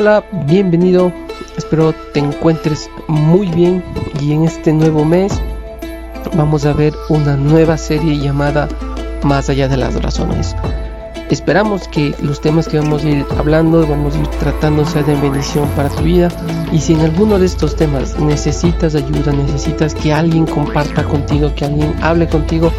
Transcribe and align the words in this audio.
Hola, 0.00 0.22
bienvenido. 0.46 1.12
Espero 1.56 1.92
te 2.14 2.20
encuentres 2.20 2.88
muy 3.08 3.48
bien 3.48 3.82
y 4.20 4.30
en 4.30 4.44
este 4.44 4.72
nuevo 4.72 5.04
mes 5.04 5.42
vamos 6.36 6.64
a 6.66 6.72
ver 6.72 6.94
una 7.08 7.36
nueva 7.36 7.76
serie 7.76 8.16
llamada 8.16 8.68
Más 9.24 9.50
allá 9.50 9.66
de 9.66 9.76
las 9.76 10.00
razones. 10.00 10.54
Esperamos 11.30 11.88
que 11.88 12.14
los 12.22 12.40
temas 12.40 12.68
que 12.68 12.78
vamos 12.78 13.02
a 13.02 13.08
ir 13.08 13.26
hablando, 13.38 13.84
vamos 13.88 14.14
a 14.14 14.20
ir 14.20 14.28
tratando 14.28 14.84
sean 14.84 15.04
de 15.04 15.16
bendición 15.16 15.68
para 15.70 15.88
tu 15.88 16.04
vida 16.04 16.28
y 16.70 16.78
si 16.78 16.92
en 16.92 17.00
alguno 17.00 17.36
de 17.36 17.46
estos 17.46 17.74
temas 17.74 18.16
necesitas 18.20 18.94
ayuda, 18.94 19.32
necesitas 19.32 19.96
que 19.96 20.12
alguien 20.12 20.46
comparta 20.46 21.02
contigo, 21.02 21.52
que 21.56 21.64
alguien 21.64 21.92
hable 22.02 22.28
contigo, 22.28 22.70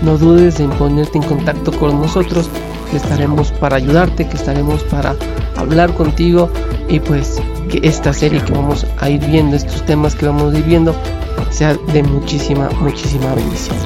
no 0.00 0.16
dudes 0.16 0.58
en 0.58 0.70
ponerte 0.70 1.18
en 1.18 1.24
contacto 1.24 1.70
con 1.70 2.00
nosotros, 2.00 2.48
que 2.92 2.98
estaremos 2.98 3.50
para 3.52 3.76
ayudarte, 3.76 4.28
que 4.28 4.36
estaremos 4.36 4.82
para 4.84 5.16
hablar 5.56 5.94
contigo 5.94 6.50
y 6.90 7.00
pues 7.00 7.40
que 7.70 7.80
esta 7.82 8.12
serie 8.12 8.44
que 8.44 8.52
vamos 8.52 8.86
a 9.00 9.08
ir 9.08 9.24
viendo, 9.26 9.56
estos 9.56 9.82
temas 9.86 10.14
que 10.14 10.26
vamos 10.26 10.54
a 10.54 10.58
ir 10.58 10.64
viendo, 10.64 10.94
sea 11.48 11.74
de 11.74 12.02
muchísima, 12.02 12.68
muchísima 12.82 13.34
bendición. 13.34 13.78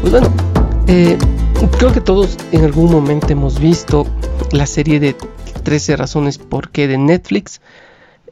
Pues 0.00 0.12
bueno, 0.12 0.32
eh, 0.86 1.18
creo 1.76 1.92
que 1.92 2.00
todos 2.00 2.38
en 2.52 2.64
algún 2.64 2.92
momento 2.92 3.32
hemos 3.32 3.58
visto 3.58 4.06
la 4.52 4.66
serie 4.66 5.00
de 5.00 5.16
13 5.64 5.96
razones 5.96 6.38
por 6.38 6.70
qué 6.70 6.86
de 6.86 6.98
Netflix. 6.98 7.60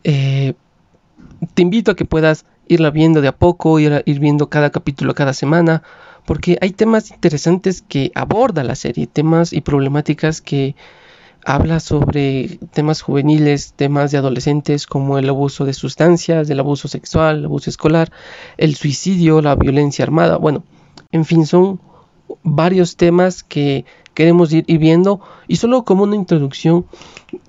Eh, 0.05 0.55
te 1.55 1.63
invito 1.63 1.91
a 1.91 1.97
que 1.97 2.05
puedas 2.05 2.45
irla 2.73 2.91
viendo 2.91 3.21
de 3.21 3.29
a 3.29 3.37
poco, 3.37 3.79
ir, 3.79 4.03
ir 4.07 4.19
viendo 4.19 4.49
cada 4.49 4.71
capítulo 4.71 5.15
cada 5.15 5.33
semana 5.33 5.83
porque 6.25 6.59
hay 6.61 6.71
temas 6.71 7.11
interesantes 7.11 7.83
que 7.83 8.13
aborda 8.15 8.63
la 8.65 8.75
serie, 8.75 9.07
temas 9.07 9.53
y 9.53 9.61
problemáticas 9.61 10.41
que 10.41 10.77
habla 11.45 11.81
sobre 11.81 12.59
temas 12.73 13.03
juveniles, 13.03 13.73
temas 13.75 14.13
de 14.13 14.19
adolescentes 14.19 14.87
como 14.87 15.19
el 15.19 15.29
abuso 15.29 15.65
de 15.65 15.75
sustancias, 15.75 16.49
el 16.49 16.61
abuso 16.61 16.87
sexual, 16.87 17.39
el 17.39 17.45
abuso 17.47 17.71
escolar, 17.71 18.13
el 18.57 18.77
suicidio, 18.77 19.43
la 19.43 19.57
violencia 19.57 20.05
armada, 20.05 20.37
bueno, 20.37 20.63
en 21.11 21.25
fin, 21.25 21.47
son 21.47 21.81
varios 22.43 22.97
temas 22.97 23.43
que 23.43 23.85
queremos 24.15 24.53
ir, 24.53 24.65
viendo 24.79 25.21
y 25.49 25.57
solo 25.57 25.85
como 25.85 26.05
una 26.05 26.17
introducción 26.17 26.87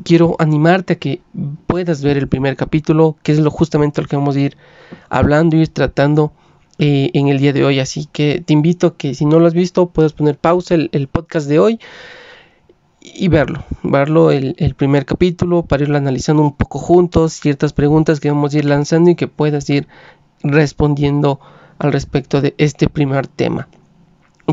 quiero 0.03 0.35
animarte 0.39 0.93
a 0.93 0.99
que 0.99 1.21
puedas 1.67 2.01
ver 2.01 2.17
el 2.17 2.27
primer 2.27 2.55
capítulo, 2.55 3.17
que 3.23 3.33
es 3.33 3.39
lo 3.39 3.51
justamente 3.51 4.01
lo 4.01 4.07
que 4.07 4.15
vamos 4.15 4.35
a 4.35 4.39
ir 4.39 4.57
hablando 5.09 5.57
y 5.57 5.67
tratando 5.67 6.31
eh, 6.79 7.11
en 7.13 7.27
el 7.27 7.39
día 7.39 7.53
de 7.53 7.65
hoy. 7.65 7.79
Así 7.79 8.07
que 8.11 8.41
te 8.45 8.53
invito 8.53 8.87
a 8.87 8.97
que 8.97 9.13
si 9.13 9.25
no 9.25 9.39
lo 9.39 9.47
has 9.47 9.53
visto, 9.53 9.89
puedas 9.89 10.13
poner 10.13 10.37
pausa 10.37 10.75
el, 10.75 11.07
podcast 11.07 11.47
de 11.47 11.59
hoy 11.59 11.79
y 13.01 13.27
verlo, 13.27 13.65
verlo 13.83 14.31
el, 14.31 14.75
primer 14.77 15.05
capítulo 15.05 15.63
para 15.63 15.83
irlo 15.83 15.97
analizando 15.97 16.41
un 16.41 16.55
poco 16.55 16.79
juntos, 16.79 17.33
ciertas 17.33 17.73
preguntas 17.73 18.19
que 18.19 18.31
vamos 18.31 18.53
a 18.53 18.59
ir 18.59 18.65
lanzando 18.65 19.09
y 19.09 19.15
que 19.15 19.27
puedas 19.27 19.69
ir 19.69 19.87
respondiendo 20.41 21.39
al 21.79 21.91
respecto 21.91 22.39
de 22.39 22.55
este 22.57 22.87
primer 22.87 23.27
tema. 23.27 23.67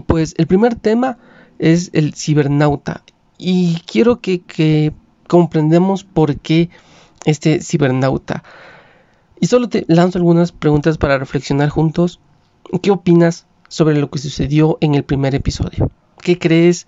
Pues 0.06 0.34
el 0.38 0.46
primer 0.46 0.76
tema 0.76 1.18
es 1.58 1.90
el 1.92 2.14
cibernauta 2.14 3.02
y 3.38 3.80
quiero 3.86 4.20
que, 4.20 4.40
que 4.40 4.92
comprendamos 5.26 6.04
por 6.04 6.36
qué 6.36 6.70
este 7.24 7.60
cibernauta. 7.62 8.42
Y 9.40 9.46
solo 9.46 9.68
te 9.68 9.84
lanzo 9.88 10.18
algunas 10.18 10.52
preguntas 10.52 10.98
para 10.98 11.18
reflexionar 11.18 11.70
juntos. 11.70 12.20
¿Qué 12.82 12.90
opinas 12.90 13.46
sobre 13.68 13.98
lo 13.98 14.10
que 14.10 14.18
sucedió 14.18 14.76
en 14.80 14.94
el 14.94 15.04
primer 15.04 15.34
episodio? 15.34 15.90
¿Qué 16.20 16.38
crees 16.38 16.86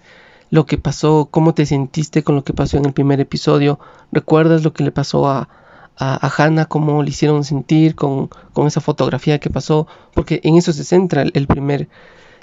lo 0.50 0.66
que 0.66 0.77
pasó? 0.77 1.28
¿Cómo 1.31 1.55
te 1.55 1.64
sentiste 1.64 2.22
con 2.22 2.34
lo 2.34 2.44
que 2.44 2.53
pasó 2.53 2.77
en 2.77 2.84
el 2.84 2.92
primer 2.92 3.20
episodio? 3.20 3.81
¿Recuerdas 4.12 4.62
lo 4.62 4.75
que 4.75 4.84
le 4.84 4.93
pasó 4.93 5.28
a, 5.28 5.49
a, 5.97 6.31
Hannah? 6.37 6.66
¿Cómo 6.66 7.03
le 7.03 7.09
hicieron 7.09 7.43
sentir 7.44 7.94
con, 7.94 8.28
esa 8.66 8.82
fotografía 8.82 9.38
que 9.38 9.49
pasó? 9.49 9.87
Porque 10.15 10.41
en 10.44 10.56
eso 10.56 10.75
se 10.75 10.84
centra 10.84 11.22
el, 11.22 11.47
primer, 11.47 11.88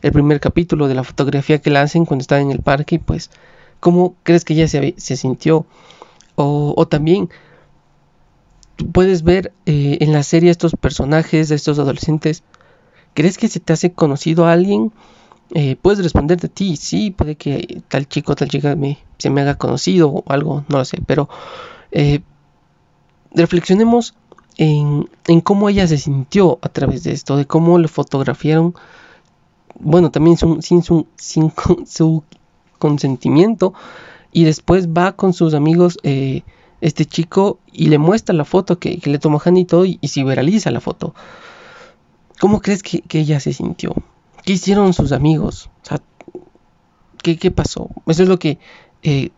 el 0.01 0.11
primer 0.11 0.39
capítulo 0.39 0.87
de 0.87 0.95
la 0.95 1.03
fotografía 1.03 1.59
que 1.59 1.69
la 1.69 1.81
hacen 1.81 2.05
cuando 2.05 2.21
está 2.21 2.39
en 2.39 2.51
el 2.51 2.59
parque. 2.59 2.95
Y 2.95 2.99
pues, 2.99 3.31
¿cómo 3.79 4.15
crees 4.23 4.45
que 4.45 4.53
ella 4.53 4.67
se, 4.67 4.93
sintió? 5.15 5.65
O, 6.35 6.73
o 6.75 6.87
también 6.87 7.29
puedes 8.85 9.23
ver 9.23 9.51
eh, 9.65 9.97
en 10.01 10.13
la 10.13 10.23
serie 10.23 10.51
estos 10.51 10.75
personajes, 10.75 11.51
estos 11.51 11.79
adolescentes. 11.79 12.43
¿Crees 13.13 13.37
que 13.37 13.47
se 13.47 13.59
te 13.59 13.73
hace 13.73 13.91
conocido 13.91 14.45
a 14.45 14.53
alguien? 14.53 14.91
Eh, 15.53 15.75
puedes 15.81 16.03
responder 16.03 16.39
de 16.39 16.47
ti, 16.47 16.75
sí, 16.75 17.11
puede 17.11 17.35
que 17.35 17.81
tal 17.87 18.07
chico, 18.07 18.35
tal 18.35 18.49
chica 18.49 18.75
me, 18.75 18.99
se 19.17 19.31
me 19.31 19.41
haga 19.41 19.55
conocido 19.55 20.09
o 20.09 20.23
algo, 20.27 20.63
no 20.69 20.77
lo 20.77 20.85
sé, 20.85 20.99
pero 21.07 21.27
eh, 21.91 22.19
reflexionemos 23.33 24.13
en, 24.57 25.09
en, 25.25 25.41
cómo 25.41 25.67
ella 25.67 25.87
se 25.87 25.97
sintió 25.97 26.59
a 26.61 26.69
través 26.69 27.03
de 27.03 27.13
esto, 27.13 27.35
de 27.35 27.47
cómo 27.47 27.79
le 27.79 27.87
fotografiaron, 27.87 28.75
bueno, 29.79 30.11
también 30.11 30.37
sin, 30.37 30.83
su, 31.85 32.23
consentimiento, 32.77 33.73
y 34.31 34.43
después 34.43 34.87
va 34.89 35.13
con 35.13 35.33
sus 35.33 35.53
amigos 35.53 35.97
este 36.81 37.05
chico 37.05 37.59
y 37.71 37.87
le 37.87 37.97
muestra 37.97 38.33
la 38.33 38.45
foto 38.45 38.79
que, 38.79 38.99
le 39.03 39.19
tomó 39.19 39.41
Han 39.43 39.57
y 39.57 39.65
todo 39.65 39.85
y, 39.85 39.99
se 40.03 40.23
viraliza 40.23 40.71
la 40.71 40.81
foto. 40.81 41.13
¿Cómo 42.39 42.61
crees 42.61 42.83
que, 42.83 43.03
ella 43.11 43.39
se 43.39 43.53
sintió? 43.53 43.93
¿Qué 44.43 44.53
hicieron 44.53 44.93
sus 44.93 45.11
amigos? 45.11 45.69
¿qué, 47.21 47.51
pasó? 47.51 47.89
Eso 48.07 48.23
es 48.23 48.29
lo 48.29 48.39
que 48.39 48.59
eh, 49.03 49.31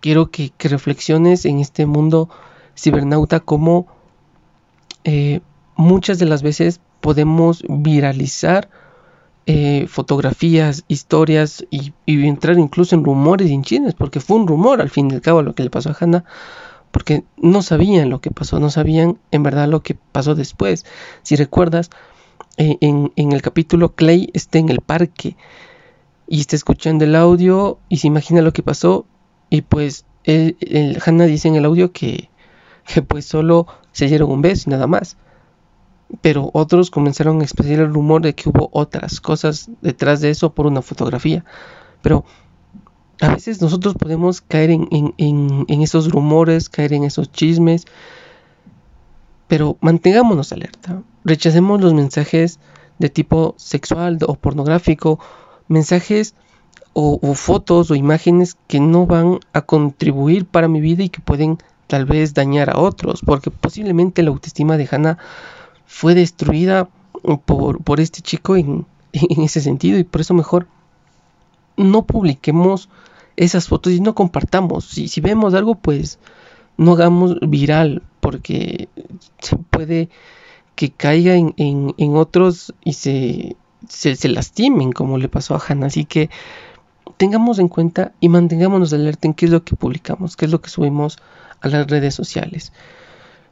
quiero 0.00 0.30
que, 0.30 0.52
reflexiones 0.58 1.44
en 1.44 1.60
este 1.60 1.86
mundo 1.86 2.28
cibernauta, 2.76 3.40
como 3.40 3.86
eh, 5.04 5.40
muchas 5.76 6.18
de 6.18 6.26
las 6.26 6.42
veces 6.42 6.80
podemos 7.00 7.62
viralizar 7.68 8.68
eh, 9.46 9.86
fotografías, 9.88 10.84
historias 10.88 11.64
y, 11.70 11.92
entrar 12.06 12.58
incluso 12.58 12.94
en 12.94 13.04
rumores 13.04 13.50
y 13.50 13.54
en 13.54 13.62
chines, 13.62 13.94
porque 13.94 14.20
fue 14.20 14.36
un 14.36 14.46
rumor 14.46 14.80
al 14.80 14.90
fin 14.90 15.10
y 15.10 15.14
al 15.14 15.20
cabo 15.20 15.42
lo 15.42 15.54
que 15.54 15.64
le 15.64 15.70
pasó 15.70 15.90
a 15.90 15.96
Hannah 15.98 16.24
porque 16.92 17.24
no 17.38 17.62
sabían 17.62 18.10
lo 18.10 18.20
que 18.20 18.30
pasó, 18.30 18.60
no 18.60 18.70
sabían 18.70 19.18
en 19.30 19.42
verdad 19.42 19.66
lo 19.66 19.82
que 19.82 19.96
pasó 20.12 20.34
después. 20.34 20.84
Si 21.22 21.36
recuerdas, 21.36 21.90
eh, 22.58 22.76
en, 22.80 23.10
el 23.16 23.42
capítulo 23.42 23.94
Clay 23.94 24.30
está 24.34 24.58
en 24.58 24.68
el 24.68 24.80
parque 24.80 25.36
y 26.28 26.40
está 26.40 26.54
escuchando 26.54 27.04
el 27.04 27.16
audio 27.16 27.78
y 27.88 27.96
se 27.96 28.08
imagina 28.08 28.42
lo 28.42 28.52
que 28.52 28.62
pasó 28.62 29.06
y 29.48 29.62
pues 29.62 30.04
el, 30.24 30.56
Hannah 31.04 31.24
dice 31.24 31.48
en 31.48 31.56
el 31.56 31.64
audio 31.64 31.92
que, 31.92 32.28
que 32.86 33.00
pues 33.00 33.24
solo 33.24 33.66
se 33.92 34.06
dieron 34.06 34.30
un 34.30 34.42
beso 34.42 34.68
y 34.68 34.72
nada 34.72 34.86
más. 34.86 35.16
Pero 36.20 36.50
otros 36.52 36.90
comenzaron 36.90 37.40
a 37.40 37.44
expresar 37.44 37.80
el 37.80 37.92
rumor 37.92 38.22
de 38.22 38.34
que 38.34 38.48
hubo 38.48 38.68
otras 38.72 39.20
cosas 39.20 39.70
detrás 39.80 40.20
de 40.20 40.30
eso 40.30 40.52
por 40.52 40.66
una 40.66 40.82
fotografía. 40.82 41.44
Pero 42.02 42.24
a 43.20 43.28
veces 43.28 43.62
nosotros 43.62 43.94
podemos 43.94 44.40
caer 44.40 44.70
en, 44.70 45.64
esos 45.68 46.10
rumores, 46.10 46.68
caer 46.68 46.92
en 46.92 47.04
esos 47.04 47.30
chismes, 47.30 47.86
pero 49.46 49.76
mantengámonos 49.80 50.52
alerta. 50.52 51.02
Rechacemos 51.24 51.80
los 51.80 51.94
mensajes 51.94 52.58
de 52.98 53.10
tipo 53.10 53.54
sexual 53.58 54.18
o 54.26 54.34
pornográfico, 54.34 55.20
mensajes 55.68 56.34
o, 56.94 57.34
fotos 57.34 57.90
o 57.90 57.94
imágenes 57.94 58.56
que 58.66 58.80
no 58.80 59.06
van 59.06 59.38
a 59.52 59.62
contribuir 59.62 60.44
para 60.46 60.68
mi 60.68 60.80
vida 60.80 61.04
y 61.04 61.08
que 61.08 61.20
pueden 61.20 61.58
tal 61.86 62.06
vez 62.06 62.34
dañar 62.34 62.70
a 62.70 62.78
otros, 62.78 63.20
porque 63.24 63.50
posiblemente 63.50 64.22
la 64.22 64.30
autoestima 64.30 64.76
de 64.76 64.88
Hannah 64.90 65.18
fue 65.92 66.14
destruida 66.14 66.88
por, 67.44 68.00
este 68.00 68.22
chico 68.22 68.56
en, 68.56 68.86
ese 69.12 69.60
sentido 69.60 69.98
y 69.98 70.04
por 70.04 70.22
eso 70.22 70.32
mejor 70.32 70.66
no 71.76 72.06
publiquemos 72.06 72.88
esas 73.36 73.68
fotos 73.68 73.92
y 73.92 74.00
no 74.00 74.14
compartamos. 74.14 74.86
Si, 74.86 75.20
vemos 75.20 75.52
algo, 75.54 75.74
pues 75.74 76.18
no 76.78 76.92
hagamos 76.92 77.38
viral, 77.40 78.02
porque 78.20 78.88
se 79.38 79.56
puede 79.58 80.08
que 80.74 80.90
caiga 80.90 81.34
en, 81.34 82.16
otros 82.16 82.74
y 82.82 82.94
se, 82.94 83.56
se, 83.86 84.28
lastimen, 84.28 84.92
como 84.92 85.18
le 85.18 85.28
pasó 85.28 85.54
a 85.54 85.62
Hannah. 85.64 85.86
Así 85.86 86.06
que 86.06 86.30
tengamos 87.18 87.58
en 87.58 87.68
cuenta 87.68 88.12
y 88.18 88.30
mantengámonos 88.30 88.94
alerta 88.94 89.28
en 89.28 89.34
qué 89.34 89.44
es 89.44 89.52
lo 89.52 89.62
que 89.62 89.76
publicamos, 89.76 90.36
qué 90.36 90.46
es 90.46 90.50
lo 90.50 90.62
que 90.62 90.70
subimos 90.70 91.18
a 91.60 91.68
las 91.68 91.86
redes 91.86 92.14
sociales. 92.14 92.72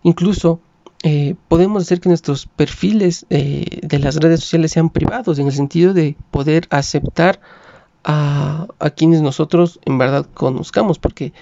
Incluso 0.02 0.60
eh, 1.02 1.34
podemos 1.48 1.82
hacer 1.82 2.00
que 2.00 2.10
nuestros 2.10 2.46
perfiles 2.46 3.24
eh, 3.30 3.80
de 3.82 3.98
las 3.98 4.16
redes 4.16 4.40
sociales 4.40 4.72
sean 4.72 4.90
privados, 4.90 5.38
en 5.38 5.46
el 5.46 5.52
sentido 5.52 5.94
de 5.94 6.14
poder 6.30 6.66
aceptar 6.70 7.40
a, 8.04 8.66
quienes 8.96 9.22
nosotros 9.22 9.80
en 9.86 9.96
verdad 9.96 10.26
conozcamos, 10.34 10.98
porque 10.98 11.32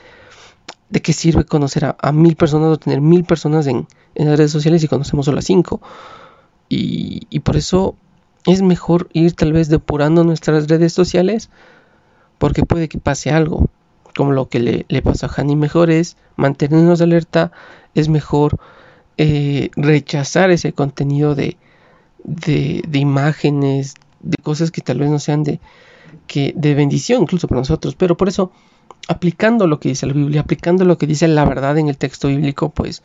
¿de 0.91 1.03
qué 1.03 1.13
sirve 1.13 1.45
conocer 1.45 1.97
a, 1.99 2.13
mil 2.13 2.37
personas 2.37 2.71
o 2.71 2.77
tener 2.79 3.01
mil 3.01 3.25
personas 3.25 3.67
en, 3.67 3.89
las 4.15 4.39
redes 4.39 4.53
sociales 4.53 4.81
si 4.81 4.89
conocemos 4.89 5.27
solo 5.27 5.41
a 5.41 5.43
cinco? 5.43 5.81
Y, 6.69 7.41
por 7.41 7.57
eso 7.57 7.97
es 8.47 8.63
mejor 8.63 9.09
ir 9.13 9.33
tal 9.33 9.53
vez 9.53 9.69
depurando 9.69 10.23
nuestras 10.23 10.69
redes 10.69 10.93
sociales 10.93 11.51
porque 12.39 12.63
puede 12.63 12.89
que 12.89 12.99
pase 12.99 13.31
algo, 13.31 13.67
como 14.17 14.33
lo 14.33 14.49
que 14.49 14.61
le, 14.61 14.87
le 14.89 15.03
pasó 15.03 15.27
a 15.27 15.31
Hani. 15.37 15.57
Mejor 15.57 15.91
es 15.91 16.17
mantenernos 16.37 17.01
alerta, 17.01 17.51
es 17.95 18.09
mejor 18.09 18.61
eh, 19.21 19.71
rechazar 19.75 20.53
ese 20.53 20.73
contenido 20.73 21.35
de, 21.35 21.57
imágenes, 22.93 23.95
de 24.21 24.37
cosas 24.41 24.71
que 24.71 24.81
tal 24.81 25.01
vez 25.01 25.11
no 25.11 25.19
sean 25.19 25.43
de, 25.43 25.61
bendición 26.63 27.23
incluso 27.23 27.49
para 27.49 27.61
nosotros. 27.61 27.97
Pero 27.97 28.17
por 28.17 28.29
eso, 28.29 28.53
aplicando 29.09 29.67
lo 29.67 29.81
que 29.81 29.89
dice 29.89 30.07
la 30.07 30.13
Biblia, 30.13 30.43
aplicando 30.43 30.85
lo 30.85 30.99
que 30.99 31.09
dice 31.09 31.27
la 31.27 31.45
verdad 31.45 31.79
en 31.79 31.89
el 31.89 31.99
texto 31.99 32.29
bíblico, 32.29 32.69
pues 32.69 33.03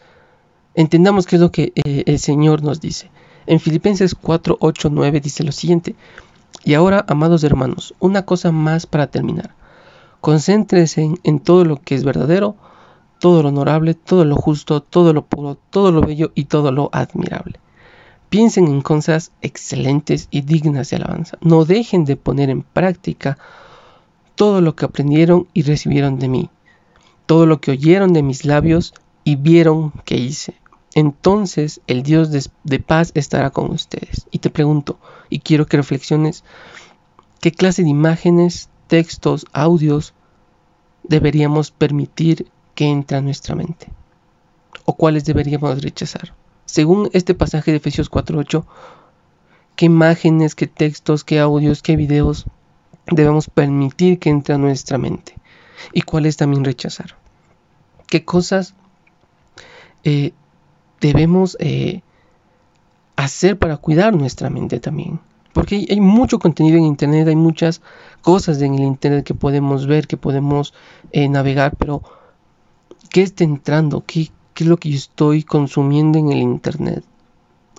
entendamos 0.75 1.25
qué 1.25 1.37
es 1.37 1.41
lo 1.41 1.51
que 1.51 1.73
eh, 1.83 2.03
el 2.05 2.19
Señor 2.19 2.61
nos 2.61 2.79
dice. 2.79 3.09
En 3.47 3.59
Filipenses 3.59 4.13
4, 4.13 4.57
8, 4.59 4.89
9 4.91 5.19
dice 5.19 5.43
lo 5.43 5.51
siguiente. 5.51 5.95
Y 6.63 6.75
ahora, 6.75 7.03
amados 7.09 7.43
hermanos, 7.43 7.95
una 7.99 8.23
cosa 8.23 8.51
más 8.51 8.85
para 8.85 9.07
terminar. 9.07 9.55
Concéntrense 10.21 11.01
en, 11.01 11.19
en 11.23 11.39
todo 11.39 11.65
lo 11.65 11.81
que 11.81 11.95
es 11.95 12.03
verdadero, 12.03 12.55
todo 13.23 13.41
lo 13.41 13.47
honorable, 13.47 13.93
todo 13.93 14.25
lo 14.25 14.35
justo, 14.35 14.81
todo 14.81 15.13
lo 15.13 15.23
puro, 15.25 15.57
todo 15.69 15.93
lo 15.93 16.01
bello 16.01 16.33
y 16.35 16.43
todo 16.43 16.73
lo 16.73 16.89
admirable. 16.91 17.61
Piensen 18.27 18.67
en 18.67 18.81
cosas 18.81 19.31
excelentes 19.41 20.27
y 20.29 20.41
dignas 20.41 20.89
de 20.89 20.97
alabanza. 20.97 21.37
No 21.39 21.63
dejen 21.63 22.03
de 22.03 22.17
poner 22.17 22.49
en 22.49 22.63
práctica 22.63 23.37
todo 24.35 24.59
lo 24.59 24.75
que 24.75 24.83
aprendieron 24.83 25.47
y 25.53 25.61
recibieron 25.61 26.19
de 26.19 26.27
mí, 26.27 26.49
todo 27.25 27.45
lo 27.45 27.61
que 27.61 27.71
oyeron 27.71 28.11
de 28.11 28.23
mis 28.23 28.43
labios 28.43 28.93
y 29.23 29.37
vieron 29.37 29.93
que 30.03 30.17
hice 30.17 30.55
entonces 30.93 31.79
el 31.87 32.03
Dios 32.03 32.29
de, 32.29 32.79
paz 32.79 33.13
estará 33.15 33.51
con 33.51 33.71
ustedes. 33.71 34.27
Y 34.31 34.39
te 34.39 34.49
pregunto, 34.49 34.99
y 35.29 35.39
quiero 35.39 35.65
que 35.65 35.77
reflexiones, 35.77 36.43
¿qué 37.39 37.53
clase 37.53 37.83
de 37.83 37.89
imágenes, 37.89 38.67
textos, 38.87 39.45
audios 39.53 40.13
deberíamos 41.03 41.71
permitir 41.71 42.51
que 42.75 42.85
entre 42.85 43.17
a 43.17 43.21
nuestra 43.21 43.55
mente? 43.55 43.87
¿O 44.85 44.95
cuáles 44.95 45.25
deberíamos 45.25 45.81
rechazar? 45.81 46.33
Según 46.65 47.09
este 47.13 47.33
pasaje 47.33 47.71
de 47.71 47.77
Efesios 47.77 48.09
4.8, 48.09 48.65
¿qué 49.75 49.85
imágenes, 49.85 50.55
qué 50.55 50.67
textos, 50.67 51.23
qué 51.23 51.39
audios, 51.39 51.81
qué 51.81 51.95
videos 51.95 52.45
debemos 53.07 53.49
permitir 53.49 54.19
que 54.19 54.29
entre 54.29 54.55
a 54.55 54.57
nuestra 54.57 54.97
mente? 54.97 55.35
¿Y 55.91 56.01
cuáles 56.01 56.37
también 56.37 56.63
rechazar? 56.63 57.15
¿Qué 58.07 58.23
cosas 58.23 58.73
eh, 60.03 60.33
debemos 60.99 61.57
eh, 61.59 62.01
hacer 63.15 63.57
para 63.57 63.77
cuidar 63.77 64.15
nuestra 64.15 64.49
mente 64.49 64.79
también. 64.79 65.19
Porque 65.53 65.85
hay, 65.87 65.99
mucho 65.99 66.39
contenido 66.39 66.77
en 66.77 66.85
Internet, 66.85 67.27
hay 67.27 67.35
muchas 67.35 67.81
cosas 68.21 68.61
en 68.61 68.73
el 68.73 68.81
Internet 68.81 69.23
que 69.23 69.35
podemos 69.35 69.85
ver, 69.85 70.07
que 70.07 70.17
podemos 70.17 70.73
eh, 71.11 71.29
navegar, 71.29 71.75
pero 71.77 72.01
¿qué 73.13 73.21
está 73.21 73.45
entrando? 73.45 74.03
¿Qué, 74.05 74.29
¿Qué 74.53 74.65
es 74.65 74.69
lo 74.69 74.75
que 74.75 74.89
yo 74.89 74.97
estoy 74.97 75.43
consumiendo 75.43 76.19
en 76.19 76.33
el 76.33 76.39
Internet? 76.39 77.05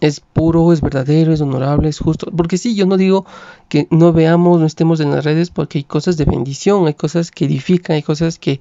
es 0.00 0.20
puro, 0.20 0.72
es 0.72 0.80
verdadero, 0.82 1.32
es 1.32 1.40
honorable, 1.40 1.88
es 1.88 1.98
justo. 1.98 2.30
Porque 2.36 2.58
sí, 2.58 2.74
yo 2.74 2.84
no 2.84 2.98
digo 2.98 3.24
que 3.70 3.86
no 3.90 4.12
veamos, 4.12 4.60
no 4.60 4.66
estemos 4.66 5.00
en 5.00 5.10
las 5.10 5.24
redes, 5.24 5.48
porque 5.50 5.78
hay 5.78 5.84
cosas 5.84 6.18
de 6.18 6.26
bendición, 6.26 6.86
hay 6.86 6.94
cosas 6.94 7.30
que 7.30 7.46
edifican, 7.46 7.96
hay 7.96 8.02
cosas 8.02 8.38
que 8.38 8.60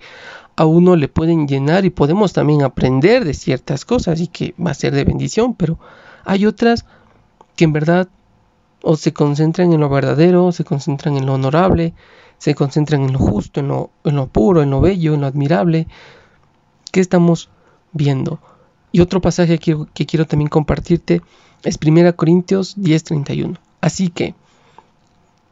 a 0.56 0.66
uno 0.66 0.96
le 0.96 1.10
pueden 1.10 1.48
llenar 1.48 1.84
y 1.84 1.90
podemos 1.90 2.32
también 2.32 2.62
aprender 2.62 3.26
de 3.26 3.34
ciertas 3.34 3.84
cosas 3.84 4.22
y 4.22 4.28
que 4.28 4.54
va 4.64 4.72
a 4.72 4.76
ser 4.76 4.94
de 4.94 5.04
bendición, 5.04 5.56
pero 5.56 5.80
hay 6.24 6.46
otras 6.46 6.86
que 7.56 7.66
en 7.66 7.74
verdad 7.74 8.08
o 8.82 8.96
se 8.96 9.12
concentran 9.12 9.74
en 9.74 9.82
lo 9.82 9.90
verdadero, 9.90 10.52
se 10.52 10.64
concentran 10.64 11.18
en 11.18 11.26
lo 11.26 11.34
honorable, 11.34 11.94
se 12.38 12.56
concentran 12.56 13.02
en 13.02 13.14
lo 13.14 13.20
justo, 13.20 13.60
en 13.60 14.16
lo 14.16 14.28
puro, 14.28 14.62
en 14.62 14.70
lo 14.70 14.82
bello, 14.82 15.14
en 15.14 15.22
lo 15.22 15.28
admirable. 15.28 15.88
¿Qué 16.94 17.00
estamos 17.00 17.50
viendo? 17.92 18.40
Y 18.92 19.02
otro 19.02 19.20
pasaje 19.20 19.58
que, 19.58 19.76
que 19.96 20.06
quiero 20.06 20.28
también 20.28 20.48
compartirte 20.48 21.24
es 21.64 21.80
1 21.84 22.16
Corintios 22.16 22.78
10:31. 22.78 23.58
Así 23.82 24.10
que, 24.10 24.36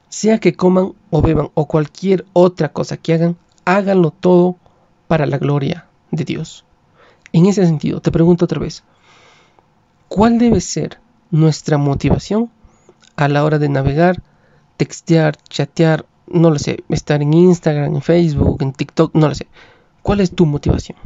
sea 0.07 0.37
que 0.37 0.53
coman 0.53 0.93
o 1.09 1.23
beban 1.23 1.49
o 1.55 1.67
cualquier 1.67 2.27
otra 2.33 2.69
cosa 2.69 2.95
que 2.95 3.15
hagan, 3.15 3.37
háganlo 3.65 4.11
todo 4.11 4.57
para 5.07 5.25
la 5.25 5.39
gloria 5.39 5.87
de 6.11 6.25
Dios. 6.25 6.63
En 7.33 7.47
ese 7.47 7.65
sentido, 7.65 8.01
te 8.01 8.11
pregunto 8.11 8.45
otra 8.45 8.59
vez, 8.59 8.83
¿cuál 10.09 10.37
debe 10.37 10.61
ser 10.61 10.99
nuestra 11.31 11.79
motivación 11.79 12.51
a 13.15 13.27
la 13.27 13.43
hora 13.43 13.57
de 13.57 13.67
navegar, 13.67 14.21
textear, 14.77 15.37
chatear, 15.49 16.05
no 16.27 16.51
lo 16.51 16.59
sé, 16.59 16.83
estar 16.89 17.19
en 17.23 17.33
Instagram, 17.33 17.95
en 17.95 18.01
Facebook, 18.03 18.61
en 18.61 18.73
TikTok, 18.73 19.15
no 19.15 19.27
lo 19.27 19.33
sé? 19.33 19.47
¿Cuál 20.03 20.19
es 20.19 20.35
tu 20.35 20.45
motivación 20.45 20.99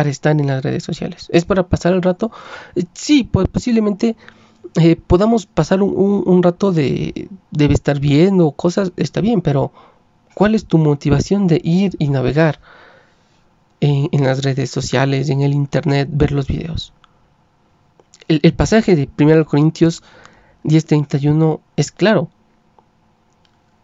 para 0.00 0.08
estar 0.08 0.32
en 0.32 0.46
las 0.46 0.64
redes 0.64 0.82
sociales? 0.82 1.28
¿Es 1.30 1.44
para 1.44 1.68
pasar 1.68 1.92
el 1.92 2.00
rato? 2.00 2.30
Eh, 2.74 2.84
sí, 2.94 3.28
pues 3.30 3.48
posiblemente 3.48 4.16
eh, 4.76 4.96
podamos 4.96 5.44
pasar 5.44 5.82
un, 5.82 6.42
rato 6.42 6.72
de, 6.72 7.28
debe 7.50 7.74
estar 7.74 8.00
viendo 8.00 8.50
cosas, 8.52 8.92
está 8.96 9.20
bien, 9.20 9.42
pero 9.42 9.72
¿cuál 10.32 10.54
es 10.54 10.64
tu 10.64 10.78
motivación 10.78 11.46
de 11.48 11.60
ir 11.62 11.96
y 11.98 12.08
navegar? 12.08 12.60
en, 13.80 14.24
las 14.24 14.42
redes 14.42 14.70
sociales, 14.70 15.28
en 15.28 15.42
el 15.42 15.52
internet, 15.52 16.08
ver 16.10 16.32
los 16.32 16.46
videos. 16.46 16.94
El, 18.26 18.54
pasaje 18.54 18.96
de 18.96 19.06
1 19.18 19.44
Corintios 19.44 20.02
10:31 20.64 21.60
es 21.76 21.92
claro. 21.92 22.30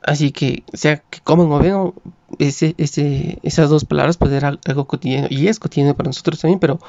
Así 0.03 0.33
que, 0.33 0.65
sea 0.73 0.97
que 0.97 1.21
coman 1.21 1.53
o 1.53 1.59
vean, 1.59 1.93
esas 2.39 3.71
dos 3.71 3.85
palabras 3.85 4.17
pueden 4.17 4.41
ser 4.41 4.59
algo 4.67 4.87
cotidiano, 4.87 5.29
y 5.31 5.49
es 5.49 5.59
cotidiano 5.59 5.97
para 5.97 6.09
nosotros 6.09 6.41
también, 6.41 6.59
pero 6.59 6.81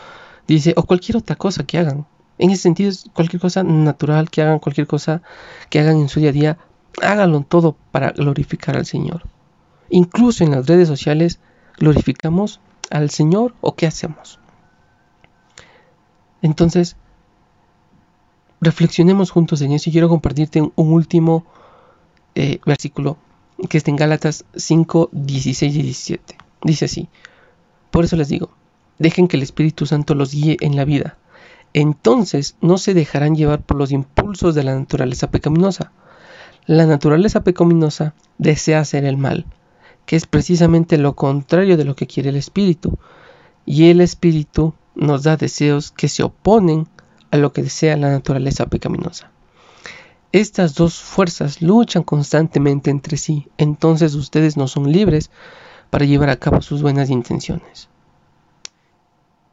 dice, 0.47 0.73
o 0.75 0.83
cualquier 0.83 1.17
otra 1.17 1.35
cosa 1.35 1.65
que 1.65 1.77
hagan. 1.77 2.05
En 2.39 2.51
ese 2.51 2.63
sentido, 2.63 2.91
cualquier 3.13 3.41
cosa 3.41 3.63
natural 3.63 4.29
que 4.29 4.41
hagan, 4.41 4.59
cualquier 4.59 4.87
cosa 4.87 5.21
que 5.69 5.79
hagan 5.79 5.97
en 5.97 6.09
su 6.09 6.19
día 6.19 6.29
a 6.29 6.33
día, 6.33 6.57
háganlo 7.01 7.41
todo 7.41 7.75
para 7.91 8.11
glorificar 8.11 8.77
al 8.77 8.85
Señor. 8.85 9.23
Incluso 9.89 10.43
en 10.43 10.51
las 10.51 10.67
redes 10.67 10.87
sociales 10.87 11.39
glorificamos 11.77 12.59
al 12.89 13.09
Señor 13.09 13.55
o 13.61 13.75
qué 13.75 13.87
hacemos? 13.87 14.39
Entonces, 16.41 16.95
reflexionemos 18.61 19.31
juntos 19.31 19.61
en 19.61 19.71
eso 19.71 19.89
y 19.89 19.93
quiero 19.93 20.09
compartirte 20.09 20.61
un, 20.61 20.71
último 20.75 21.45
eh, 22.35 22.59
versículo 22.65 23.17
que 23.69 23.77
está 23.77 23.91
en 23.91 23.97
Gálatas 23.97 24.45
5, 24.55 25.09
16 25.11 25.75
y 25.75 25.81
17. 25.81 26.37
Dice 26.63 26.85
así, 26.85 27.09
por 27.91 28.05
eso 28.05 28.15
les 28.15 28.29
digo, 28.29 28.49
dejen 28.99 29.27
que 29.27 29.37
el 29.37 29.43
Espíritu 29.43 29.85
Santo 29.85 30.15
los 30.15 30.33
guíe 30.33 30.57
en 30.61 30.75
la 30.75 30.85
vida. 30.85 31.17
Entonces 31.73 32.55
no 32.61 32.77
se 32.77 32.93
dejarán 32.93 33.35
llevar 33.35 33.61
por 33.61 33.77
los 33.77 33.91
impulsos 33.91 34.55
de 34.55 34.63
la 34.63 34.75
naturaleza 34.75 35.29
pecaminosa. 35.29 35.91
La 36.65 36.85
naturaleza 36.85 37.43
pecaminosa 37.43 38.13
desea 38.37 38.79
hacer 38.79 39.05
el 39.05 39.17
mal, 39.17 39.45
que 40.05 40.15
es 40.15 40.25
precisamente 40.25 40.97
lo 40.97 41.15
contrario 41.15 41.77
de 41.77 41.85
lo 41.85 41.95
que 41.95 42.07
quiere 42.07 42.29
el 42.29 42.35
espíritu. 42.35 42.97
Y 43.65 43.89
el 43.89 44.01
espíritu 44.01 44.73
nos 44.95 45.23
da 45.23 45.37
deseos 45.37 45.91
que 45.91 46.07
se 46.07 46.23
oponen 46.23 46.87
a 47.31 47.37
lo 47.37 47.53
que 47.53 47.63
desea 47.63 47.97
la 47.97 48.09
naturaleza 48.09 48.65
pecaminosa. 48.65 49.31
Estas 50.37 50.75
dos 50.75 51.01
fuerzas 51.01 51.63
luchan 51.63 52.03
constantemente 52.03 52.91
entre 52.91 53.17
sí, 53.17 53.47
entonces 53.57 54.13
ustedes 54.13 54.55
no 54.55 54.67
son 54.67 54.91
libres 54.91 55.31
para 55.89 56.05
llevar 56.05 56.29
a 56.29 56.35
cabo 56.35 56.61
sus 56.61 56.83
buenas 56.83 57.09
intenciones. 57.09 57.89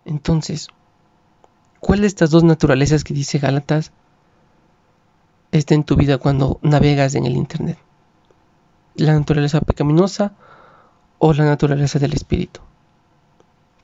Entonces, 0.05 0.69
¿cuál 1.81 2.03
de 2.03 2.07
estas 2.07 2.29
dos 2.29 2.45
naturalezas 2.45 3.03
que 3.03 3.15
dice 3.15 3.39
Gálatas 3.39 3.93
está 5.53 5.73
en 5.73 5.85
tu 5.85 5.97
vida 5.97 6.19
cuando 6.19 6.59
navegas 6.61 7.15
en 7.15 7.25
el 7.25 7.37
Internet? 7.37 7.79
¿La 8.95 9.15
naturaleza 9.15 9.63
pecaminosa 9.63 10.35
o 11.17 11.33
la 11.33 11.47
naturaleza 11.47 11.99
del 11.99 12.13
espíritu? 12.13 12.61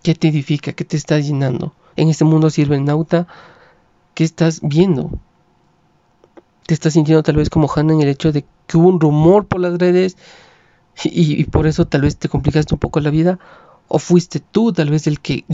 ¿Qué 0.02 0.14
te 0.14 0.28
edifica? 0.28 0.75
¿Qué 0.75 0.85
te 0.85 0.99
está 0.99 1.19
llenando? 1.19 1.73
En 1.97 2.11
este 2.11 2.26
mundo 2.26 2.50
sirve 2.50 2.76
el 2.76 2.85
nauta. 2.85 3.26
¿Qué 4.12 4.23
estás 4.23 4.61
viendo? 4.62 5.19
¿Te 6.67 6.75
estás 6.75 6.93
sintiendo 6.93 7.23
tal 7.23 7.37
vez 7.37 7.50
como 7.50 7.69
Hannah 7.75 7.95
en 7.95 8.02
el 8.02 8.09
hecho 8.09 8.33
de 8.33 8.45
que 8.67 8.76
hubo 8.76 8.88
un 8.88 9.00
rumor 9.00 9.47
por 9.47 9.61
las 9.61 9.79
redes 9.79 10.17
y, 11.05 11.45
por 11.45 11.67
eso 11.67 11.87
tal 11.87 12.02
vez 12.02 12.17
te 12.17 12.29
complicaste 12.29 12.75
un 12.75 12.81
poco 12.81 13.00
la 13.00 13.11
vida? 13.11 13.38
¿O 13.88 13.99
fuiste 13.99 14.40
tú 14.40 14.73
tal 14.73 14.90
vez 14.90 15.07
el 15.07 15.21
que 15.21 15.45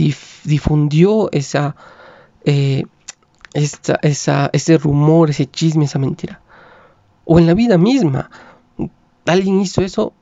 difundió 0.44 1.30
esa, 1.32 1.74
eh, 2.44 2.84
esa, 3.54 4.50
ese 4.52 4.78
rumor, 4.78 5.30
ese 5.30 5.46
chisme, 5.46 5.86
esa 5.86 5.98
mentira? 5.98 6.40
O 7.24 7.38
en 7.38 7.46
la 7.46 7.54
vida 7.54 7.78
misma. 7.78 8.30
Alguien 9.24 9.60
hizo 9.60 9.82
eso, 9.82 10.12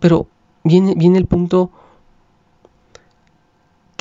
pero 0.00 0.26
viene, 0.64 1.18
el 1.18 1.26
punto, 1.26 1.70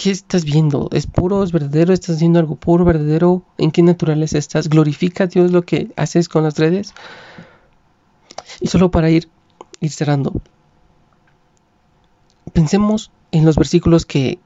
¿qué 0.06 0.12
estás 0.12 0.46
viendo? 0.46 0.88
¿Es 0.92 1.08
puro, 1.08 1.44
es 1.44 1.52
verdadero? 1.52 1.92
¿Estás 1.92 2.18
haciendo 2.18 2.38
algo 2.38 2.58
puro, 2.58 2.86
verdadero? 2.86 3.42
¿En 3.58 3.72
qué 3.72 3.82
naturaleza 3.82 4.38
estás? 4.38 4.70
¿Glorifica 4.70 5.24
a 5.24 5.28
Dios 5.28 5.50
lo 5.50 5.64
que 5.64 5.90
haces 5.96 6.30
con 6.30 6.44
las 6.44 6.60
redes? 6.60 6.94
Y 8.62 8.68
solo 8.68 8.92
para 8.92 9.10
ir, 9.10 9.30
ir 9.80 9.90
cerrando, 9.90 10.32
pensemos 12.54 13.10
en 13.32 13.46
los 13.46 13.56
versículos 13.56 14.06
que, 14.06 14.38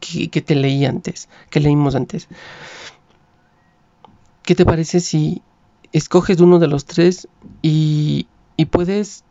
que, 0.00 0.42
te 0.42 0.56
leí 0.56 0.84
antes, 0.84 1.28
que 1.48 1.60
leímos 1.60 1.94
antes. 1.94 2.26
¿Qué 4.42 4.56
te 4.56 4.66
parece 4.66 4.98
si 4.98 5.42
escoges 5.92 6.40
uno 6.40 6.58
de 6.58 6.66
los 6.66 6.86
tres 6.86 7.28
y, 7.62 8.26
y 8.56 8.64
puedes, 8.64 9.22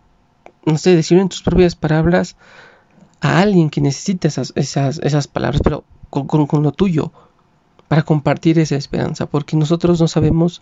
no 0.65 0.77
sé, 0.77 0.95
decir 0.95 1.17
en 1.17 1.27
tus 1.27 1.41
propias 1.41 1.75
palabras 1.75 2.37
a 3.21 3.39
alguien 3.39 3.69
que 3.69 3.81
necesita 3.81 4.27
esas, 4.27 4.53
esas, 4.55 4.99
esas 4.99 5.27
palabras, 5.27 5.61
pero 5.63 5.83
con, 6.09 6.27
con, 6.27 6.63
lo 6.63 6.71
tuyo, 6.71 7.11
para 7.87 8.03
compartir 8.03 8.59
esa 8.59 8.75
esperanza, 8.75 9.25
porque 9.25 9.57
nosotros 9.57 9.99
no 9.99 10.07
sabemos 10.07 10.61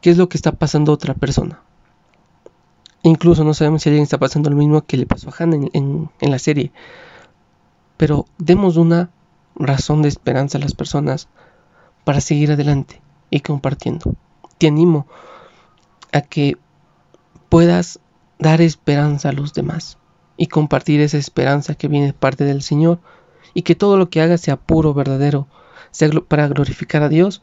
qué 0.00 0.10
es 0.10 0.18
lo 0.18 0.28
que 0.28 0.36
está 0.36 0.52
pasando 0.52 0.92
a 0.92 0.94
otra 0.94 1.14
persona. 1.14 1.60
Incluso 3.02 3.42
no 3.42 3.54
sabemos 3.54 3.82
si 3.82 3.88
alguien 3.88 4.04
está 4.04 4.18
pasando 4.18 4.48
lo 4.50 4.56
mismo 4.56 4.82
que 4.82 4.96
le 4.96 5.06
pasó 5.06 5.30
a 5.30 5.34
Hannah 5.36 5.68
en, 5.72 6.10
en 6.20 6.30
la 6.30 6.38
serie. 6.38 6.70
Pero 7.96 8.26
demos 8.38 8.76
una 8.76 9.10
razón 9.56 10.02
de 10.02 10.08
esperanza 10.08 10.58
a 10.58 10.60
las 10.60 10.74
personas 10.74 11.28
para 12.04 12.20
seguir 12.20 12.52
adelante 12.52 13.02
y 13.30 13.40
compartiendo. 13.40 14.14
Te 14.58 14.68
animo 14.68 15.06
a 16.12 16.20
que 16.20 16.58
puedas 17.48 17.98
dar 18.38 18.60
esperanza 18.60 19.30
a 19.30 19.32
los 19.32 19.52
demás 19.52 19.98
y 20.36 20.46
compartir 20.46 21.00
esa 21.00 21.18
esperanza 21.18 21.74
que 21.74 21.88
viene 21.88 22.06
de 22.06 22.12
parte 22.12 22.44
del 22.44 22.62
Señor 22.62 22.98
y 23.54 23.62
que 23.62 23.74
todo 23.74 23.96
lo 23.96 24.08
que 24.08 24.20
hagas 24.20 24.40
sea 24.40 24.56
puro, 24.56 24.94
verdadero, 24.94 25.46
sea 25.90 26.08
para 26.28 26.48
glorificar 26.48 27.02
a 27.02 27.08
Dios 27.08 27.42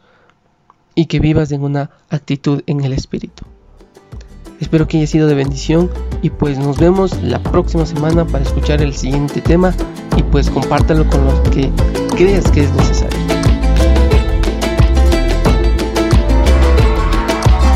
y 0.96 1.06
que 1.06 1.20
vivas 1.20 1.52
en 1.52 1.64
una 1.64 1.92
actitud 2.10 2.64
en 2.66 2.84
el 2.84 2.94
Espíritu. 2.94 3.46
Espero 4.60 4.88
que 4.88 4.98
haya 4.98 5.08
sido 5.08 5.28
de 5.28 5.36
bendición 5.36 5.90
y 6.22 6.30
pues 6.32 6.58
nos 6.58 6.78
vemos 6.78 7.22
la 7.24 7.42
próxima 7.42 7.86
semana 7.86 8.26
para 8.26 8.44
escuchar 8.44 8.82
el 8.82 8.94
siguiente 8.94 9.42
tema 9.42 9.74
y 10.18 10.24
pues 10.24 10.50
compártalo 10.50 11.10
con 11.10 11.24
los 11.24 11.40
que 11.50 11.72
creas 12.18 12.52
que 12.52 12.64
es 12.64 12.74
necesario. 12.74 13.39